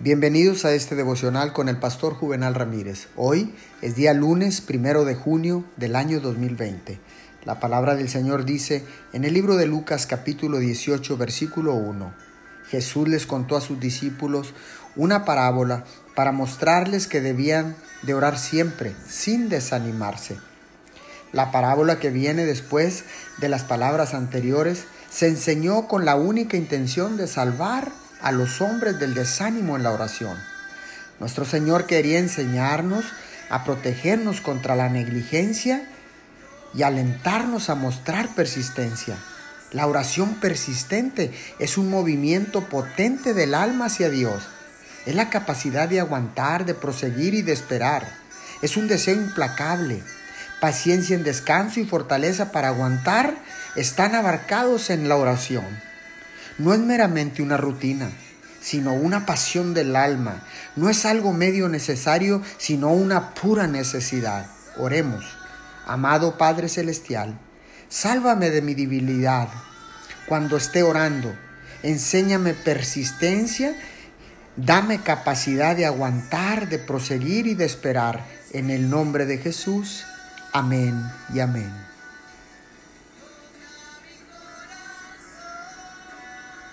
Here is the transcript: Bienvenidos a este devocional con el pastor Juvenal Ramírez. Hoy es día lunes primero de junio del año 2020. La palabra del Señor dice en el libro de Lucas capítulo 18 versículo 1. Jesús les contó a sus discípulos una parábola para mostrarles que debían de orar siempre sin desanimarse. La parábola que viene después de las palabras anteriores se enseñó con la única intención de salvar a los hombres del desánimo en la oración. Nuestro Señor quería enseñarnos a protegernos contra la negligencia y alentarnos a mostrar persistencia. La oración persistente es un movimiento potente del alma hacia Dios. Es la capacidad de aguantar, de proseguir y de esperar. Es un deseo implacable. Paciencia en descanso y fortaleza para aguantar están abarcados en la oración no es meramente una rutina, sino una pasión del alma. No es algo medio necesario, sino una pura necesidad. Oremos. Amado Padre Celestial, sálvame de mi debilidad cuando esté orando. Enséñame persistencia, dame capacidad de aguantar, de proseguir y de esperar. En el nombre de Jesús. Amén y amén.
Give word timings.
Bienvenidos 0.00 0.64
a 0.64 0.74
este 0.74 0.94
devocional 0.94 1.52
con 1.52 1.68
el 1.68 1.76
pastor 1.76 2.14
Juvenal 2.14 2.54
Ramírez. 2.54 3.08
Hoy 3.16 3.52
es 3.82 3.96
día 3.96 4.14
lunes 4.14 4.60
primero 4.60 5.04
de 5.04 5.16
junio 5.16 5.64
del 5.76 5.96
año 5.96 6.20
2020. 6.20 7.00
La 7.44 7.58
palabra 7.58 7.96
del 7.96 8.08
Señor 8.08 8.44
dice 8.44 8.84
en 9.12 9.24
el 9.24 9.34
libro 9.34 9.56
de 9.56 9.66
Lucas 9.66 10.06
capítulo 10.06 10.60
18 10.60 11.16
versículo 11.16 11.74
1. 11.74 12.14
Jesús 12.68 13.08
les 13.08 13.26
contó 13.26 13.56
a 13.56 13.60
sus 13.60 13.80
discípulos 13.80 14.54
una 14.94 15.24
parábola 15.24 15.82
para 16.14 16.30
mostrarles 16.30 17.08
que 17.08 17.20
debían 17.20 17.74
de 18.02 18.14
orar 18.14 18.38
siempre 18.38 18.94
sin 19.08 19.48
desanimarse. 19.48 20.36
La 21.32 21.50
parábola 21.50 21.98
que 21.98 22.10
viene 22.10 22.46
después 22.46 23.02
de 23.38 23.48
las 23.48 23.64
palabras 23.64 24.14
anteriores 24.14 24.84
se 25.10 25.26
enseñó 25.26 25.88
con 25.88 26.04
la 26.04 26.14
única 26.14 26.56
intención 26.56 27.16
de 27.16 27.26
salvar 27.26 27.90
a 28.20 28.32
los 28.32 28.60
hombres 28.60 28.98
del 28.98 29.14
desánimo 29.14 29.76
en 29.76 29.82
la 29.82 29.92
oración. 29.92 30.36
Nuestro 31.20 31.44
Señor 31.44 31.86
quería 31.86 32.18
enseñarnos 32.18 33.04
a 33.50 33.64
protegernos 33.64 34.40
contra 34.40 34.76
la 34.76 34.88
negligencia 34.88 35.88
y 36.74 36.82
alentarnos 36.82 37.70
a 37.70 37.74
mostrar 37.74 38.34
persistencia. 38.34 39.16
La 39.72 39.86
oración 39.86 40.34
persistente 40.36 41.32
es 41.58 41.76
un 41.76 41.90
movimiento 41.90 42.68
potente 42.68 43.34
del 43.34 43.54
alma 43.54 43.86
hacia 43.86 44.08
Dios. 44.10 44.42
Es 45.06 45.14
la 45.14 45.30
capacidad 45.30 45.88
de 45.88 46.00
aguantar, 46.00 46.64
de 46.64 46.74
proseguir 46.74 47.34
y 47.34 47.42
de 47.42 47.52
esperar. 47.52 48.08
Es 48.62 48.76
un 48.76 48.88
deseo 48.88 49.14
implacable. 49.14 50.02
Paciencia 50.60 51.16
en 51.16 51.24
descanso 51.24 51.80
y 51.80 51.84
fortaleza 51.84 52.52
para 52.52 52.68
aguantar 52.68 53.36
están 53.76 54.14
abarcados 54.14 54.90
en 54.90 55.08
la 55.08 55.16
oración 55.16 55.87
no 56.58 56.74
es 56.74 56.80
meramente 56.80 57.42
una 57.42 57.56
rutina, 57.56 58.10
sino 58.60 58.92
una 58.92 59.26
pasión 59.26 59.74
del 59.74 59.96
alma. 59.96 60.42
No 60.76 60.90
es 60.90 61.06
algo 61.06 61.32
medio 61.32 61.68
necesario, 61.68 62.42
sino 62.58 62.90
una 62.90 63.34
pura 63.34 63.66
necesidad. 63.66 64.46
Oremos. 64.76 65.24
Amado 65.86 66.36
Padre 66.36 66.68
Celestial, 66.68 67.38
sálvame 67.88 68.50
de 68.50 68.60
mi 68.60 68.74
debilidad 68.74 69.48
cuando 70.26 70.58
esté 70.58 70.82
orando. 70.82 71.34
Enséñame 71.82 72.52
persistencia, 72.52 73.74
dame 74.56 75.00
capacidad 75.00 75.74
de 75.74 75.86
aguantar, 75.86 76.68
de 76.68 76.78
proseguir 76.78 77.46
y 77.46 77.54
de 77.54 77.64
esperar. 77.64 78.24
En 78.52 78.70
el 78.70 78.88
nombre 78.90 79.26
de 79.26 79.38
Jesús. 79.38 80.04
Amén 80.52 81.02
y 81.34 81.40
amén. 81.40 81.87